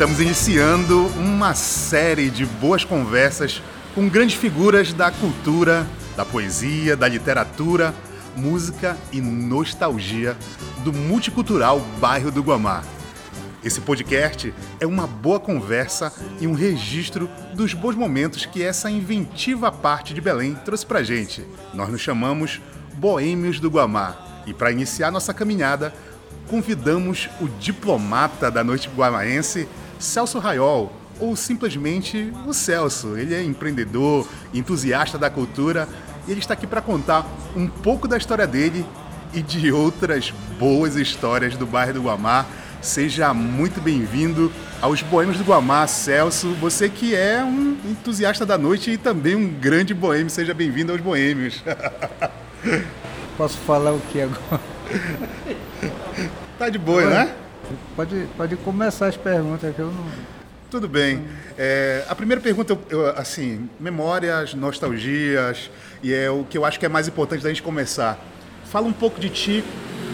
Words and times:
Estamos 0.00 0.18
iniciando 0.18 1.08
uma 1.18 1.52
série 1.52 2.30
de 2.30 2.46
boas 2.46 2.84
conversas 2.86 3.62
com 3.94 4.08
grandes 4.08 4.34
figuras 4.34 4.94
da 4.94 5.10
cultura, 5.10 5.86
da 6.16 6.24
poesia, 6.24 6.96
da 6.96 7.06
literatura, 7.06 7.94
música 8.34 8.96
e 9.12 9.20
nostalgia 9.20 10.34
do 10.82 10.90
multicultural 10.90 11.80
bairro 12.00 12.30
do 12.30 12.40
Guamá. 12.42 12.82
Esse 13.62 13.82
podcast 13.82 14.54
é 14.80 14.86
uma 14.86 15.06
boa 15.06 15.38
conversa 15.38 16.10
e 16.40 16.46
um 16.46 16.54
registro 16.54 17.28
dos 17.52 17.74
bons 17.74 17.94
momentos 17.94 18.46
que 18.46 18.62
essa 18.62 18.90
inventiva 18.90 19.70
parte 19.70 20.14
de 20.14 20.20
Belém 20.22 20.54
trouxe 20.64 20.86
pra 20.86 21.02
gente. 21.02 21.44
Nós 21.74 21.90
nos 21.90 22.00
chamamos 22.00 22.58
Boêmios 22.94 23.60
do 23.60 23.68
Guamá 23.68 24.16
e 24.46 24.54
para 24.54 24.72
iniciar 24.72 25.10
nossa 25.10 25.34
caminhada, 25.34 25.92
convidamos 26.48 27.28
o 27.38 27.46
diplomata 27.46 28.50
da 28.50 28.64
noite 28.64 28.88
guamaense, 28.96 29.68
Celso 30.00 30.38
Raiol, 30.38 30.90
ou 31.20 31.36
simplesmente 31.36 32.32
o 32.46 32.54
Celso. 32.54 33.16
Ele 33.16 33.34
é 33.34 33.42
empreendedor, 33.42 34.26
entusiasta 34.52 35.18
da 35.18 35.28
cultura 35.28 35.86
e 36.26 36.30
ele 36.30 36.40
está 36.40 36.54
aqui 36.54 36.66
para 36.66 36.80
contar 36.80 37.26
um 37.54 37.68
pouco 37.68 38.08
da 38.08 38.16
história 38.16 38.46
dele 38.46 38.84
e 39.32 39.42
de 39.42 39.70
outras 39.70 40.32
boas 40.58 40.96
histórias 40.96 41.54
do 41.56 41.66
bairro 41.66 41.94
do 41.94 42.02
Guamá. 42.02 42.46
Seja 42.80 43.34
muito 43.34 43.78
bem-vindo 43.78 44.50
aos 44.80 45.02
Boêmios 45.02 45.36
do 45.36 45.44
Guamá, 45.44 45.86
Celso. 45.86 46.54
Você 46.54 46.88
que 46.88 47.14
é 47.14 47.44
um 47.44 47.76
entusiasta 47.84 48.46
da 48.46 48.56
noite 48.56 48.92
e 48.92 48.96
também 48.96 49.36
um 49.36 49.48
grande 49.48 49.92
boêmio. 49.92 50.30
Seja 50.30 50.54
bem-vindo 50.54 50.90
aos 50.90 51.00
Boêmios. 51.00 51.62
Posso 53.36 53.58
falar 53.58 53.92
o 53.92 54.00
que 54.10 54.22
agora? 54.22 54.60
tá 56.58 56.70
de 56.70 56.78
boa, 56.78 57.04
né? 57.04 57.34
Pode, 57.96 58.26
pode 58.36 58.56
começar 58.56 59.06
as 59.06 59.16
perguntas 59.16 59.74
que 59.74 59.80
eu 59.80 59.86
não. 59.86 60.06
Tudo 60.70 60.88
bem. 60.88 61.24
É, 61.58 62.04
a 62.08 62.14
primeira 62.14 62.40
pergunta, 62.40 62.78
eu, 62.88 63.08
assim, 63.10 63.68
memórias, 63.78 64.54
nostalgias, 64.54 65.70
e 66.02 66.14
é 66.14 66.30
o 66.30 66.44
que 66.44 66.56
eu 66.56 66.64
acho 66.64 66.78
que 66.78 66.86
é 66.86 66.88
mais 66.88 67.08
importante 67.08 67.42
da 67.42 67.48
gente 67.48 67.62
começar. 67.62 68.18
Fala 68.66 68.86
um 68.86 68.92
pouco 68.92 69.20
de 69.20 69.28
ti, 69.28 69.64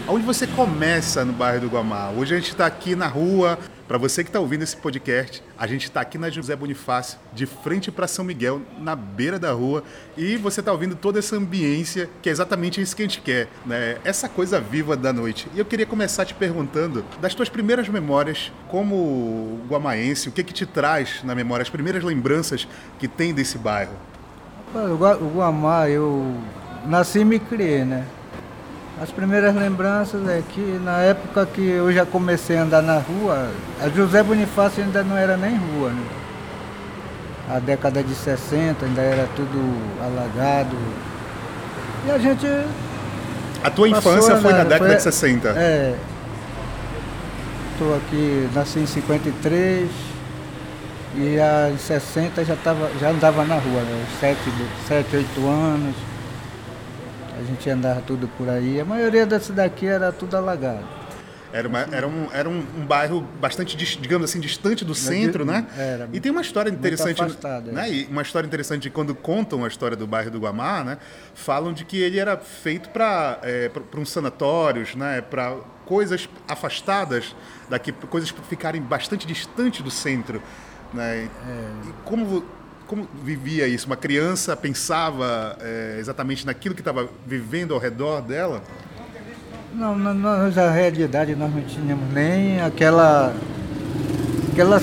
Onde 0.09 0.25
você 0.25 0.47
começa 0.47 1.25
no 1.25 1.33
bairro 1.33 1.59
do 1.59 1.67
Guamá? 1.67 2.11
Hoje 2.11 2.33
a 2.33 2.37
gente 2.37 2.51
está 2.51 2.65
aqui 2.65 2.95
na 2.95 3.07
rua. 3.07 3.59
Para 3.87 3.97
você 3.97 4.21
que 4.21 4.29
está 4.29 4.39
ouvindo 4.41 4.63
esse 4.63 4.75
podcast, 4.75 5.41
a 5.57 5.65
gente 5.65 5.85
está 5.85 6.01
aqui 6.01 6.17
na 6.17 6.29
José 6.29 6.53
Bonifácio, 6.57 7.17
de 7.31 7.45
frente 7.45 7.89
para 7.89 8.05
São 8.05 8.25
Miguel, 8.25 8.61
na 8.81 8.97
beira 8.97 9.39
da 9.39 9.53
rua, 9.53 9.81
e 10.17 10.35
você 10.35 10.59
está 10.59 10.73
ouvindo 10.73 10.93
toda 10.93 11.19
essa 11.19 11.37
ambiência 11.37 12.09
que 12.21 12.27
é 12.27 12.31
exatamente 12.33 12.81
isso 12.81 12.93
que 12.93 13.01
a 13.01 13.05
gente 13.05 13.21
quer, 13.21 13.47
né? 13.65 13.97
Essa 14.03 14.27
coisa 14.27 14.59
viva 14.59 14.97
da 14.97 15.13
noite. 15.13 15.47
E 15.55 15.59
eu 15.59 15.63
queria 15.63 15.85
começar 15.85 16.25
te 16.25 16.33
perguntando 16.33 17.05
das 17.21 17.33
tuas 17.33 17.47
primeiras 17.47 17.87
memórias 17.87 18.51
como 18.67 19.61
guamaense, 19.69 20.27
o 20.27 20.33
que 20.33 20.43
que 20.43 20.53
te 20.53 20.65
traz 20.65 21.23
na 21.23 21.33
memória, 21.33 21.63
as 21.63 21.69
primeiras 21.69 22.03
lembranças 22.03 22.67
que 22.99 23.07
tem 23.07 23.33
desse 23.33 23.57
bairro? 23.57 23.93
O 24.75 25.37
Guamá, 25.37 25.89
eu 25.89 26.35
nasci 26.85 27.19
e 27.19 27.25
me 27.25 27.39
criei, 27.39 27.85
né? 27.85 28.05
As 28.99 29.11
primeiras 29.11 29.55
lembranças 29.55 30.27
é 30.27 30.41
que 30.49 30.79
na 30.83 30.97
época 31.01 31.45
que 31.45 31.61
eu 31.61 31.91
já 31.93 32.03
comecei 32.03 32.57
a 32.57 32.63
andar 32.63 32.81
na 32.81 32.97
rua, 32.97 33.47
a 33.79 33.89
José 33.89 34.23
Bonifácio 34.23 34.83
ainda 34.83 35.03
não 35.03 35.15
era 35.15 35.37
nem 35.37 35.55
rua, 35.55 35.89
né? 35.89 36.03
A 37.47 37.59
década 37.59 38.01
de 38.01 38.15
60 38.15 38.85
ainda 38.85 39.01
era 39.01 39.27
tudo 39.35 39.77
alagado. 40.03 40.75
E 42.07 42.11
a 42.11 42.17
gente. 42.17 42.47
A 43.63 43.69
tua 43.69 43.87
infância 43.87 44.35
foi 44.37 44.51
na 44.51 44.63
década 44.63 44.87
foi, 44.87 44.95
de 44.95 45.03
60? 45.03 45.49
É. 45.49 45.95
Estou 47.73 47.95
aqui, 47.95 48.49
nasci 48.55 48.79
em 48.79 48.87
53 48.87 49.89
e 51.15 51.37
em 51.71 51.77
60 51.77 52.43
já, 52.43 52.55
tava, 52.55 52.89
já 52.99 53.11
andava 53.11 53.45
na 53.45 53.55
rua, 53.55 53.81
né? 53.81 54.05
7, 54.19 54.39
7 54.87 55.15
8 55.17 55.47
anos. 55.47 55.95
A 57.39 57.43
gente 57.43 57.69
andava 57.69 58.01
tudo 58.01 58.27
por 58.37 58.49
aí. 58.49 58.79
A 58.79 58.85
maioria 58.85 59.25
dessa 59.25 59.53
daqui 59.53 59.85
era 59.85 60.11
tudo 60.11 60.35
alagado. 60.35 60.83
Era, 61.53 61.67
uma, 61.67 61.79
era, 61.79 62.07
um, 62.07 62.27
era 62.33 62.49
um, 62.49 62.59
um, 62.59 62.85
bairro 62.85 63.21
bastante, 63.39 63.77
digamos 63.77 64.29
assim, 64.29 64.39
distante 64.39 64.83
do 64.83 64.93
centro, 64.93 65.45
né? 65.45 65.65
Era, 65.77 66.09
e 66.11 66.19
tem 66.19 66.31
uma 66.31 66.41
história 66.41 66.69
interessante, 66.69 67.21
afastado, 67.21 67.71
né? 67.71 67.89
É. 67.89 68.05
Uma 68.09 68.21
história 68.21 68.45
interessante 68.45 68.83
de 68.83 68.89
quando 68.89 69.15
contam 69.15 69.63
a 69.63 69.67
história 69.67 69.95
do 69.95 70.05
bairro 70.05 70.29
do 70.29 70.39
Guamá, 70.39 70.83
né? 70.83 70.97
Falam 71.33 71.71
de 71.71 71.85
que 71.85 71.97
ele 71.97 72.19
era 72.19 72.37
feito 72.37 72.89
para 72.89 73.39
é, 73.43 73.71
uns 73.95 74.11
sanatórios, 74.11 74.93
né? 74.93 75.21
Para 75.21 75.55
coisas 75.85 76.27
afastadas 76.47 77.33
daqui, 77.69 77.93
coisas 77.93 78.29
para 78.29 78.43
ficarem 78.43 78.81
bastante 78.81 79.25
distantes 79.25 79.81
do 79.81 79.89
centro, 79.89 80.43
né? 80.93 81.29
É. 81.47 81.89
E 81.89 81.93
como 82.03 82.43
como 82.87 83.07
vivia 83.23 83.67
isso? 83.67 83.85
Uma 83.85 83.97
criança 83.97 84.55
pensava 84.55 85.57
é, 85.61 85.97
exatamente 85.99 86.45
naquilo 86.45 86.73
que 86.73 86.81
estava 86.81 87.07
vivendo 87.25 87.73
ao 87.73 87.79
redor 87.79 88.21
dela? 88.21 88.63
Não, 89.73 89.95
nós, 89.95 90.55
na 90.55 90.71
realidade, 90.71 91.35
nós 91.35 91.53
não 91.53 91.61
tínhamos 91.61 92.11
nem 92.13 92.61
aquela, 92.61 93.35
aquela 94.51 94.79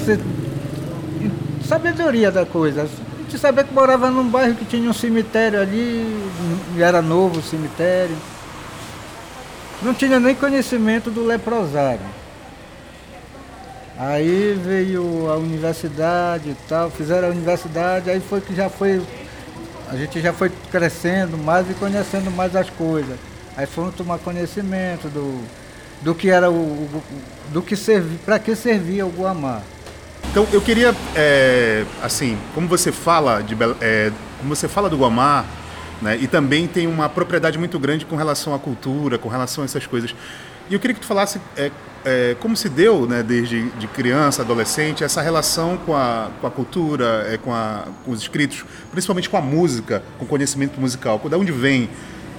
sabedoria 1.66 2.30
da 2.30 2.44
coisa. 2.44 2.82
A 2.82 3.22
gente 3.22 3.38
sabia 3.38 3.64
que 3.64 3.72
morava 3.72 4.10
num 4.10 4.28
bairro 4.28 4.54
que 4.54 4.66
tinha 4.66 4.88
um 4.88 4.92
cemitério 4.92 5.60
ali, 5.60 6.04
era 6.78 7.00
novo 7.00 7.40
o 7.40 7.42
cemitério. 7.42 8.16
Não 9.82 9.94
tinha 9.94 10.20
nem 10.20 10.34
conhecimento 10.34 11.10
do 11.10 11.24
leprosário. 11.24 12.23
Aí 13.96 14.58
veio 14.64 15.30
a 15.30 15.36
universidade 15.36 16.50
e 16.50 16.56
tal, 16.68 16.90
fizeram 16.90 17.28
a 17.28 17.30
universidade, 17.30 18.10
aí 18.10 18.20
foi 18.20 18.40
que 18.40 18.54
já 18.54 18.68
foi, 18.68 19.00
a 19.88 19.96
gente 19.96 20.20
já 20.20 20.32
foi 20.32 20.50
crescendo 20.70 21.38
mais 21.38 21.70
e 21.70 21.74
conhecendo 21.74 22.30
mais 22.30 22.56
as 22.56 22.68
coisas. 22.70 23.16
Aí 23.56 23.66
fomos 23.66 23.94
tomar 23.94 24.18
conhecimento 24.18 25.08
do, 25.08 25.40
do 26.02 26.12
que 26.12 26.28
era 26.28 26.50
o, 26.50 27.02
do 27.52 27.62
que 27.62 27.76
servia, 27.76 28.18
para 28.24 28.38
que 28.40 28.56
servia 28.56 29.06
o 29.06 29.10
Guamá. 29.10 29.62
Então 30.28 30.44
eu 30.52 30.60
queria, 30.60 30.92
é, 31.14 31.84
assim, 32.02 32.36
como 32.52 32.66
você 32.66 32.90
fala 32.90 33.42
de, 33.42 33.56
é, 33.80 34.10
como 34.38 34.56
você 34.56 34.66
fala 34.66 34.90
do 34.90 34.96
Guamá, 34.96 35.44
né, 36.02 36.18
e 36.20 36.26
também 36.26 36.66
tem 36.66 36.88
uma 36.88 37.08
propriedade 37.08 37.56
muito 37.56 37.78
grande 37.78 38.04
com 38.04 38.16
relação 38.16 38.52
à 38.52 38.58
cultura, 38.58 39.18
com 39.18 39.28
relação 39.28 39.62
a 39.62 39.64
essas 39.66 39.86
coisas. 39.86 40.12
E 40.68 40.74
eu 40.74 40.80
queria 40.80 40.94
que 40.94 41.00
tu 41.00 41.06
falasse 41.06 41.40
é, 41.56 41.70
é, 42.04 42.36
como 42.38 42.56
se 42.56 42.68
deu, 42.68 43.06
né, 43.06 43.22
desde 43.22 43.68
de 43.70 43.86
criança, 43.86 44.42
adolescente, 44.42 45.02
essa 45.02 45.22
relação 45.22 45.76
com 45.78 45.96
a, 45.96 46.30
com 46.40 46.46
a 46.46 46.50
cultura, 46.50 47.26
é, 47.28 47.38
com, 47.38 47.52
a, 47.52 47.84
com 48.04 48.10
os 48.10 48.20
escritos, 48.20 48.64
principalmente 48.90 49.28
com 49.30 49.36
a 49.36 49.40
música, 49.40 50.02
com 50.18 50.24
o 50.24 50.28
conhecimento 50.28 50.78
musical? 50.78 51.18
De 51.18 51.34
onde 51.34 51.52
vem 51.52 51.88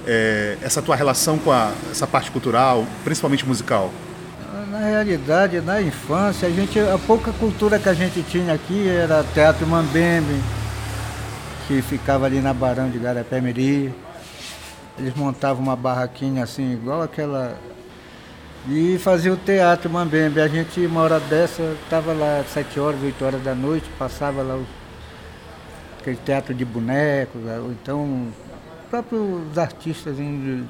é, 0.06 0.56
essa 0.62 0.80
tua 0.80 0.94
relação 0.94 1.38
com 1.38 1.50
a, 1.50 1.72
essa 1.90 2.06
parte 2.06 2.30
cultural, 2.30 2.86
principalmente 3.04 3.44
musical? 3.44 3.90
Na 4.70 4.78
realidade, 4.78 5.60
na 5.60 5.80
infância, 5.82 6.46
a, 6.46 6.50
gente, 6.50 6.78
a 6.78 6.98
pouca 6.98 7.32
cultura 7.32 7.78
que 7.78 7.88
a 7.88 7.94
gente 7.94 8.22
tinha 8.22 8.52
aqui 8.52 8.88
era 8.88 9.24
Teatro 9.34 9.66
Mambembe, 9.66 10.40
que 11.66 11.82
ficava 11.82 12.26
ali 12.26 12.40
na 12.40 12.52
Barão 12.52 12.88
de 12.90 12.98
Garapé-Miri. 12.98 13.92
Eles 14.98 15.14
montavam 15.14 15.62
uma 15.62 15.76
barraquinha 15.76 16.44
assim, 16.44 16.72
igual 16.72 17.02
aquela 17.02 17.56
e 18.68 18.98
fazia 18.98 19.32
o 19.32 19.36
teatro 19.36 19.88
Mambembe. 19.88 20.40
A 20.40 20.48
gente, 20.48 20.84
uma 20.86 21.02
hora 21.02 21.20
dessa, 21.20 21.62
estava 21.84 22.12
lá 22.12 22.44
sete 22.52 22.80
horas, 22.80 23.00
oito 23.02 23.24
horas 23.24 23.42
da 23.42 23.54
noite, 23.54 23.86
passava 23.98 24.42
lá 24.42 24.56
os, 24.56 24.66
aquele 26.00 26.18
teatro 26.24 26.54
de 26.54 26.64
bonecos, 26.64 27.40
ou 27.62 27.70
então 27.70 28.28
próprios 28.90 29.58
artistas 29.58 30.16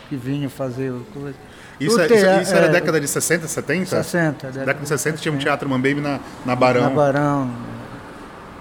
que 0.09 0.17
vinham 0.17 0.51
fazer 0.51 0.93
coisa. 1.13 1.37
Isso, 1.79 2.01
é, 2.01 2.07
isso, 2.07 2.15
isso, 2.15 2.55
era 2.55 2.67
é, 2.67 2.71
década 2.71 2.99
de 2.99 3.07
60, 3.07 3.47
70? 3.47 4.03
60. 4.03 4.47
Década, 4.47 4.59
década 4.61 4.81
de 4.81 4.89
60 4.89 5.19
tinha 5.19 5.33
um 5.33 5.39
teatro 5.39 5.69
Mambembe 5.69 6.01
na, 6.01 6.21
na 6.45 6.57
Barão. 6.57 6.83
Na 6.83 6.91
Barão. 6.91 7.51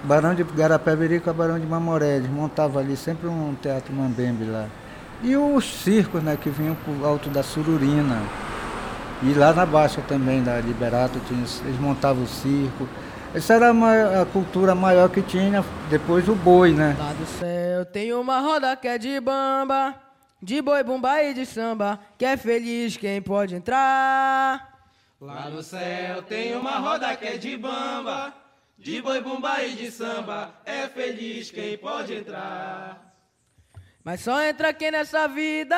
Barão 0.04 0.34
de 0.34 0.44
Garapé 0.44 0.94
com 1.18 1.30
a 1.30 1.32
Barão 1.32 1.58
de 1.58 1.66
Mamoré. 1.66 2.16
Eles 2.16 2.30
montavam 2.30 2.80
ali 2.80 2.96
sempre 2.96 3.26
um 3.26 3.54
teatro 3.60 3.92
Mambembe 3.92 4.44
lá. 4.44 4.66
E 5.22 5.34
os 5.34 5.82
circos, 5.82 6.22
né, 6.22 6.36
que 6.40 6.50
vinham 6.50 6.74
pro 6.74 7.06
alto 7.06 7.30
da 7.30 7.42
Sururina. 7.42 8.22
E 9.22 9.32
lá 9.32 9.52
na 9.52 9.64
Baixa 9.64 10.02
também, 10.02 10.42
da 10.42 10.60
Liberato, 10.60 11.18
tinha, 11.20 11.40
eles 11.40 11.80
montavam 11.80 12.24
o 12.24 12.26
circo. 12.26 12.86
Essa 13.34 13.54
era 13.54 13.70
a, 13.70 14.22
a 14.22 14.26
cultura 14.26 14.74
maior 14.74 15.08
que 15.08 15.22
tinha 15.22 15.64
depois 15.88 16.24
do 16.24 16.34
boi, 16.34 16.72
né? 16.72 16.94
Lá 16.98 17.12
do 17.12 17.26
céu 17.26 17.84
tem 17.86 18.12
uma 18.12 18.40
roda 18.40 18.76
que 18.76 18.86
é 18.86 18.98
de 18.98 19.18
bamba, 19.20 19.94
de 20.42 20.60
boi, 20.60 20.82
bumba 20.82 21.22
e 21.22 21.32
de 21.32 21.46
samba, 21.46 21.98
que 22.18 22.24
é 22.24 22.36
feliz 22.36 22.96
quem 22.96 23.22
pode 23.22 23.54
entrar. 23.54 24.74
Lá 25.18 25.48
no 25.48 25.62
céu 25.62 26.22
tem 26.22 26.54
uma 26.54 26.78
roda 26.78 27.16
que 27.16 27.24
é 27.24 27.38
de 27.38 27.56
bamba, 27.56 28.34
de 28.78 29.00
boi, 29.00 29.20
bumba 29.22 29.62
e 29.64 29.74
de 29.74 29.90
samba, 29.90 30.50
é 30.64 30.88
feliz 30.88 31.50
quem 31.50 31.78
pode 31.78 32.14
entrar. 32.14 33.14
Mas 34.04 34.20
só 34.20 34.42
entra 34.44 34.74
quem 34.74 34.90
nessa 34.90 35.26
vida 35.26 35.76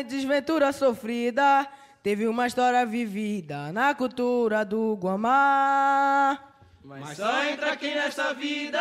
em 0.00 0.04
desventura 0.04 0.72
sofrida 0.72 1.66
Teve 2.04 2.28
uma 2.28 2.46
história 2.46 2.84
vivida 2.84 3.72
na 3.72 3.94
cultura 3.94 4.62
do 4.62 4.92
Guamá. 4.94 6.38
Mas 6.84 7.16
só 7.16 7.44
entra 7.46 7.72
aqui 7.72 7.94
nessa 7.94 8.34
vida 8.34 8.78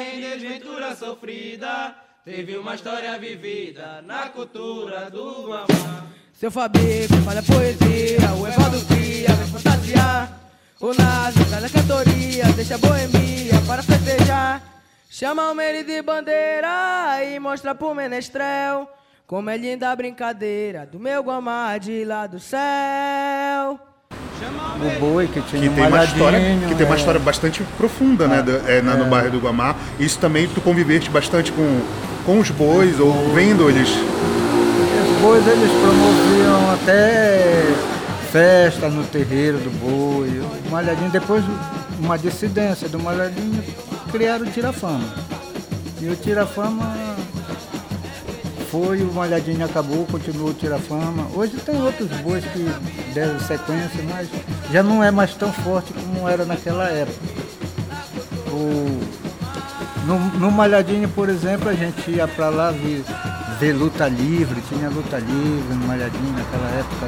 em 0.00 0.22
desventura 0.22 0.96
sofrida. 0.96 1.94
Teve 2.24 2.56
uma 2.56 2.74
história 2.74 3.18
vivida 3.18 4.00
na 4.00 4.30
cultura 4.30 5.10
do 5.10 5.46
Guamá. 5.46 6.06
Seu 6.32 6.50
Fabico 6.50 7.14
faz 7.22 7.36
a 7.36 7.42
poesia, 7.42 8.32
o 8.32 8.48
Evaldo 8.48 8.82
cria, 8.86 9.28
vem 9.28 9.46
fantasiar. 9.46 10.40
O 10.80 10.94
Nazi 10.94 11.44
traz 11.44 11.64
a 11.64 11.68
cantoria, 11.68 12.44
deixa 12.56 12.76
a 12.76 12.78
boemia 12.78 13.60
para 13.66 13.82
festejar. 13.82 14.62
Chama 15.10 15.50
o 15.50 15.54
Meri 15.54 15.82
de 15.82 16.00
bandeira 16.00 17.22
e 17.26 17.38
mostra 17.38 17.74
pro 17.74 17.94
menestrel 17.94 18.88
como 19.26 19.50
é 19.50 19.56
linda 19.56 19.90
a 19.90 19.96
brincadeira 19.96 20.86
do 20.90 20.98
meu 20.98 21.22
Guamá 21.22 21.76
de 21.78 22.04
lá 22.04 22.26
do 22.26 22.38
céu. 22.38 23.78
O 24.76 25.00
boi 25.00 25.26
que 25.28 25.40
tinha 25.42 25.62
Que 25.62 25.68
um 25.68 25.74
tem 25.74 25.86
uma 25.86 26.04
história, 26.04 26.38
que 26.68 26.74
tem 26.74 26.86
uma 26.86 26.94
é. 26.94 26.98
história 26.98 27.20
bastante 27.20 27.62
profunda, 27.78 28.26
né, 28.28 28.42
do- 28.42 28.68
é, 28.68 28.82
na- 28.82 28.96
no 28.96 29.06
bairro 29.06 29.30
do 29.30 29.38
Guamá. 29.38 29.74
Isso 29.98 30.18
também 30.18 30.46
tu 30.48 30.60
conviveste 30.60 31.08
bastante 31.08 31.50
com, 31.52 31.80
com 32.26 32.38
os 32.38 32.50
bois 32.50 33.00
ou 33.00 33.12
vendo 33.32 33.68
eles. 33.70 33.88
Os 33.88 35.20
bois 35.22 35.46
eles 35.46 35.70
promoviam 35.70 36.72
até 36.74 37.62
festa 38.30 38.88
no 38.88 39.04
terreiro 39.04 39.58
do 39.58 39.70
boi. 39.78 40.28
O 40.66 40.70
Malhadinho, 40.70 41.10
depois 41.10 41.42
uma 41.98 42.18
dissidência 42.18 42.88
do 42.88 42.98
Malhadinho, 42.98 43.62
criaram 44.12 44.44
o 44.44 44.50
Tirafama. 44.50 45.14
E 46.02 46.08
o 46.08 46.16
Tirafama 46.16 46.94
foi, 48.74 49.02
o 49.02 49.12
Malhadinho 49.12 49.64
acabou, 49.64 50.04
continuou 50.06 50.50
o 50.50 50.54
Tirafama. 50.54 51.28
Hoje 51.32 51.56
tem 51.64 51.80
outros 51.80 52.08
bois 52.22 52.44
que 52.44 52.68
deram 53.14 53.38
sequência, 53.38 54.02
mas 54.10 54.28
já 54.72 54.82
não 54.82 55.02
é 55.02 55.12
mais 55.12 55.32
tão 55.36 55.52
forte 55.52 55.92
como 55.92 56.28
era 56.28 56.44
naquela 56.44 56.88
época. 56.88 57.20
O, 58.50 59.00
no, 60.08 60.18
no 60.40 60.50
Malhadinho, 60.50 61.08
por 61.10 61.28
exemplo, 61.28 61.68
a 61.68 61.74
gente 61.74 62.10
ia 62.10 62.26
pra 62.26 62.48
lá 62.48 62.72
ver, 62.72 63.04
ver 63.60 63.74
luta 63.74 64.08
livre, 64.08 64.60
tinha 64.68 64.90
luta 64.90 65.18
livre 65.18 65.74
no 65.74 65.86
Malhadinho 65.86 66.32
naquela 66.32 66.68
época 66.70 67.06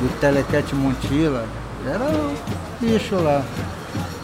do 0.00 0.18
Telequete 0.18 0.74
Montila. 0.74 1.46
Era 1.86 2.06
um 2.06 2.34
bicho 2.80 3.14
lá. 3.14 3.44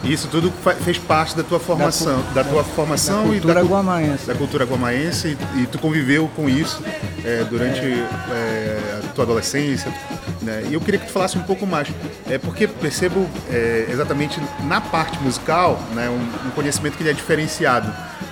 Isso 0.07 0.27
tudo 0.29 0.51
fez 0.83 0.97
parte 0.97 1.35
da 1.35 1.43
tua 1.43 1.59
formação, 1.59 2.23
da, 2.33 2.43
tua 2.43 2.63
formação 2.63 3.23
da 3.23 3.29
e 3.29 3.31
cultura 3.33 3.53
da, 3.55 3.61
cu- 3.61 3.67
guamaense. 3.67 4.25
da 4.25 4.35
cultura 4.35 4.65
guamaense 4.65 5.37
e, 5.55 5.63
e 5.63 5.67
tu 5.67 5.77
conviveu 5.79 6.29
com 6.35 6.49
isso 6.49 6.81
é, 7.25 7.43
durante 7.43 7.81
é, 7.81 9.01
a 9.03 9.07
tua 9.13 9.25
adolescência. 9.25 9.93
Né? 10.41 10.67
E 10.69 10.73
eu 10.73 10.79
queria 10.79 10.99
que 10.99 11.07
tu 11.07 11.11
falasse 11.11 11.37
um 11.37 11.43
pouco 11.43 11.67
mais, 11.67 11.89
é, 12.29 12.37
porque 12.37 12.67
percebo 12.67 13.27
é, 13.49 13.87
exatamente 13.89 14.39
na 14.63 14.79
parte 14.79 15.19
musical 15.21 15.77
né, 15.93 16.09
um, 16.09 16.47
um 16.47 16.51
conhecimento 16.51 16.95
que 16.95 17.03
ele 17.03 17.09
é 17.09 17.13
diferenciado. 17.13 17.87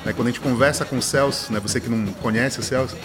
Né? 0.06 0.14
Quando 0.14 0.30
a 0.30 0.32
gente 0.32 0.40
conversa 0.40 0.86
com 0.86 0.98
o 0.98 1.02
Celso, 1.02 1.52
né, 1.52 1.60
você 1.60 1.82
que 1.82 1.90
não 1.90 2.06
conhece 2.14 2.58
o 2.60 2.64
Celso, 2.64 2.96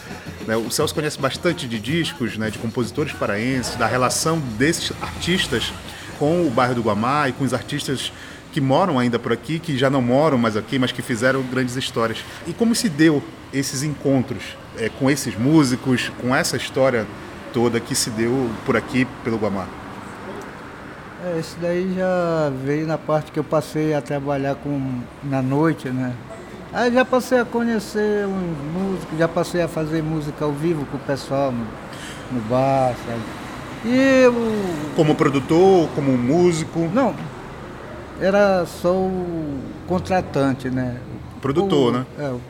né, 0.47 0.55
o 0.57 0.71
Celso 0.71 0.95
conhece 0.95 1.19
bastante 1.19 1.67
de 1.67 1.81
discos, 1.81 2.37
né, 2.37 2.51
de 2.51 2.59
compositores 2.59 3.13
paraenses, 3.13 3.75
da 3.75 3.87
relação 3.87 4.39
desses 4.57 4.93
artistas 5.03 5.73
com 6.21 6.47
o 6.47 6.51
bairro 6.51 6.75
do 6.77 6.83
Guamá 6.83 7.29
e 7.29 7.33
com 7.33 7.43
os 7.45 7.53
artistas 7.55 8.13
que 8.53 8.61
moram 8.61 8.99
ainda 8.99 9.19
por 9.19 9.33
aqui, 9.33 9.59
que 9.59 9.77
já 9.77 9.89
não 9.89 10.03
moram 10.03 10.39
mais 10.39 10.57
aqui, 10.57 10.79
mas 10.79 10.93
que 10.93 11.03
fizeram 11.03 11.43
grandes 11.43 11.77
histórias. 11.77 12.25
E 12.47 12.53
como 12.53 12.75
se 12.75 12.89
deu 12.89 13.23
esses 13.53 13.83
encontros 13.83 14.57
é, 14.79 14.89
com 14.89 15.11
esses 15.11 15.37
músicos, 15.37 16.11
com 16.21 16.35
essa 16.35 16.57
história 16.57 17.07
toda 17.53 17.81
que 17.81 17.95
se 17.95 18.11
deu 18.11 18.51
por 18.65 18.77
aqui, 18.77 19.07
pelo 19.25 19.37
Guamá? 19.37 19.67
É, 21.25 21.39
esse 21.39 21.57
daí 21.61 21.93
já 21.95 22.51
veio 22.65 22.87
na 22.87 22.97
parte 22.97 23.31
que 23.31 23.39
eu 23.39 23.45
passei 23.45 23.95
a 23.95 24.01
trabalhar 24.01 24.55
com 24.55 25.01
na 25.23 25.43
noite, 25.43 25.89
né? 25.89 26.15
Aí 26.73 26.93
já 26.93 27.05
passei 27.05 27.39
a 27.39 27.45
conhecer 27.45 28.27
uns 28.27 28.57
músicos, 28.73 29.19
já 29.19 29.27
passei 29.27 29.61
a 29.61 29.69
fazer 29.69 30.03
música 30.03 30.45
ao 30.45 30.53
vivo 30.53 30.87
com 30.87 30.97
o 30.97 31.01
pessoal 31.01 31.51
no, 31.51 31.67
no 32.33 32.41
bar, 32.49 32.95
sabe? 33.07 33.21
E. 33.85 34.25
Como 34.95 35.15
produtor, 35.15 35.89
como 35.95 36.17
músico, 36.17 36.89
Não, 36.95 37.15
era 38.21 38.65
só 38.67 38.93
o 38.93 39.59
contratante, 39.87 40.69
né? 40.71 40.97
Produtor, 41.41 41.93
O- 41.95 41.97
né? 41.99 42.07
É, 42.19 42.23
o- 42.29 42.41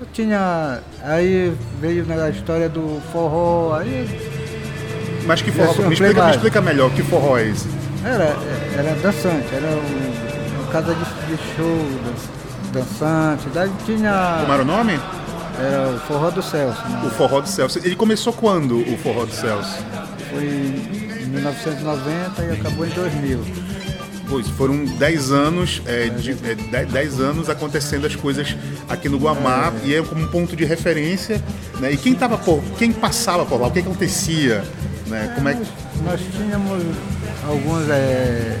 eu 0.00 0.06
tinha. 0.12 0.80
Aí 1.02 1.52
veio 1.80 2.04
na 2.06 2.28
história 2.30 2.68
do 2.68 3.00
forró, 3.12 3.74
aí 3.78 4.08
mas 5.26 5.42
que 5.42 5.50
forró? 5.52 5.74
É 5.76 5.80
um 5.84 5.88
Me 5.88 5.94
explica, 5.94 6.24
me 6.24 6.30
explica 6.30 6.60
melhor, 6.60 6.90
que 6.92 7.02
forró 7.02 7.36
é 7.38 7.48
esse? 7.48 7.68
Era, 8.04 8.36
era 8.76 8.94
dançante, 9.02 9.46
era 9.52 9.66
um, 9.66 10.60
uma 10.62 10.72
casa 10.72 10.94
de, 10.94 11.00
de 11.36 11.36
show, 11.56 11.78
dan- 12.72 12.80
dançante. 12.80 13.48
Daí 13.52 13.70
tinha. 13.84 14.38
Como 14.40 14.52
era 14.52 14.62
o 14.62 14.64
nome? 14.64 14.98
Era 15.60 15.88
o 15.90 15.98
Forró 15.98 16.30
do 16.30 16.40
Celso, 16.40 16.80
O 16.86 16.88
né? 16.88 17.10
Forró 17.18 17.40
do 17.40 17.48
Celso. 17.48 17.80
Ele 17.80 17.96
começou 17.96 18.32
quando, 18.32 18.78
o 18.78 18.96
Forró 18.98 19.24
do 19.24 19.32
Celso? 19.32 19.76
Foi 20.30 20.44
em 20.44 21.26
1990 21.30 22.42
e 22.44 22.52
acabou 22.52 22.86
em 22.86 22.90
2000. 22.90 23.40
Pois, 24.28 24.46
foram 24.48 24.84
10 24.84 25.30
anos, 25.32 25.80
é, 25.86 26.08
de, 26.08 26.32
é, 26.32 26.54
10 26.54 26.92
10 26.92 27.20
anos 27.20 27.48
acontecendo 27.48 28.06
as 28.06 28.14
coisas 28.14 28.54
aqui 28.88 29.08
no 29.08 29.16
Guamá 29.16 29.72
e 29.84 29.94
é 29.94 30.02
como 30.02 30.22
um 30.22 30.28
ponto 30.28 30.54
de 30.54 30.64
referência, 30.64 31.42
né? 31.80 31.92
E 31.92 31.96
quem 31.96 32.14
tava 32.14 32.36
por, 32.36 32.62
quem 32.78 32.92
passava 32.92 33.46
por 33.46 33.58
lá, 33.58 33.68
o 33.68 33.70
que 33.70 33.78
acontecia, 33.78 34.62
né? 35.06 35.32
Como 35.34 35.48
é 35.48 35.54
que 35.54 35.66
Nós 36.04 36.20
tínhamos 36.36 36.84
alguns 37.46 37.88
é, 37.88 38.58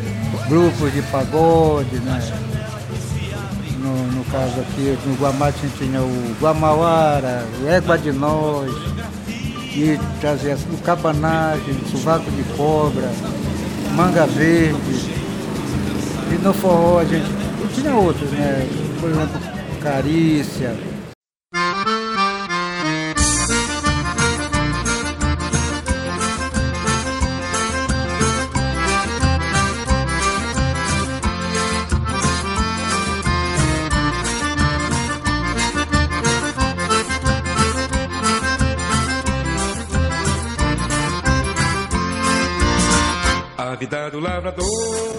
grupos 0.48 0.90
de 0.92 1.02
pagode, 1.02 1.96
né? 1.96 2.18
No, 3.78 4.12
no 4.12 4.24
caso 4.24 4.60
aqui, 4.60 4.98
no 5.06 5.14
Guamá 5.16 5.52
tinha 5.52 6.00
o 6.00 6.36
Guamauara, 6.40 7.46
o 7.62 7.68
Égua 7.68 7.98
de 7.98 8.10
Nós, 8.10 8.70
e 9.28 9.98
trazia 10.20 10.56
o 10.72 10.78
Cabanagem, 10.78 11.74
o 11.84 11.88
Sovaco 11.90 12.30
de 12.30 12.42
Cobra, 12.56 13.10
Manga 13.94 14.26
Verde. 14.26 15.17
E 16.30 16.38
no 16.42 16.52
forró 16.52 16.98
a 16.98 17.04
gente. 17.04 17.26
E 17.64 17.74
tinha 17.74 17.94
outros, 17.94 18.30
né? 18.30 18.66
Por 19.00 19.10
exemplo, 19.10 19.40
Carícia. 19.82 20.76
A 43.56 43.74
vida 43.74 44.10
do 44.10 44.20
lavrador. 44.20 45.17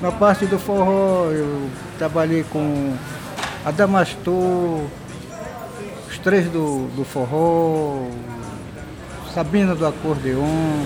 Na 0.00 0.12
parte 0.12 0.46
do 0.46 0.58
forró 0.58 1.30
eu 1.30 1.68
trabalhei 1.98 2.44
com 2.44 2.94
Adamastor, 3.64 4.84
os 6.10 6.18
três 6.18 6.46
do, 6.46 6.88
do 6.96 7.04
forró, 7.04 8.06
Sabina 9.34 9.74
do 9.74 9.86
acordeon. 9.86 10.84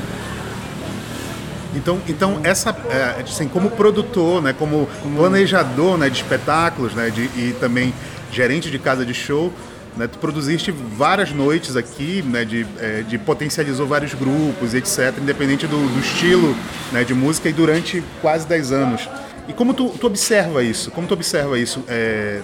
Então, 1.75 1.99
então 2.09 2.41
essa, 2.43 2.71
é, 2.89 3.23
assim, 3.23 3.49
como 3.49 3.71
produtor, 3.71 4.41
né, 4.41 4.55
como 4.59 4.89
planejador, 5.15 5.99
né, 5.99 6.09
de 6.09 6.17
espetáculos, 6.17 6.95
né, 6.95 7.11
de, 7.11 7.23
e 7.37 7.55
também 7.61 7.93
gerente 8.33 8.71
de 8.71 8.79
casa 8.79 9.05
de 9.05 9.13
show, 9.13 9.53
né, 9.97 10.07
tu 10.07 10.19
produziste 10.19 10.71
várias 10.71 11.33
noites 11.33 11.77
aqui, 11.77 12.23
né, 12.23 12.45
de, 12.45 12.67
é, 12.79 13.03
de 13.03 13.17
potencializou 13.19 13.87
vários 13.87 14.13
grupos, 14.15 14.75
etc, 14.75 15.15
independente 15.21 15.67
do, 15.67 15.77
do 15.77 16.01
estilo, 16.01 16.55
né, 16.93 17.03
de 17.05 17.15
música 17.15 17.49
e 17.49 17.53
durante 17.53 18.03
quase 18.21 18.47
10 18.47 18.73
anos. 18.73 19.09
E 19.49 19.53
como 19.53 19.73
tu, 19.73 19.91
tu 19.91 20.07
observa 20.07 20.63
isso? 20.63 20.91
Como 20.91 21.07
tu 21.07 21.15
observa 21.15 21.59
isso? 21.59 21.85
É, 21.89 22.41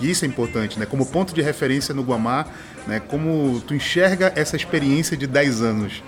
isso 0.00 0.24
é 0.24 0.28
importante, 0.28 0.78
né? 0.78 0.84
Como 0.84 1.06
ponto 1.06 1.32
de 1.34 1.40
referência 1.40 1.94
no 1.94 2.02
Guamá, 2.02 2.44
né? 2.86 3.00
Como 3.00 3.62
tu 3.66 3.72
enxerga 3.74 4.30
essa 4.36 4.54
experiência 4.54 5.16
de 5.16 5.26
10 5.26 5.62
anos? 5.62 6.02